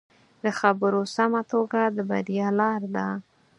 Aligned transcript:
د 0.43 0.45
خبرو 0.59 1.01
سمه 1.15 1.41
توګه 1.51 1.81
د 1.95 1.97
بریا 2.09 2.47
لاره 2.59 2.89
ده 2.95 3.07